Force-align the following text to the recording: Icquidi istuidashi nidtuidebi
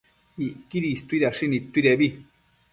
Icquidi 0.45 0.89
istuidashi 0.95 1.45
nidtuidebi 1.49 2.09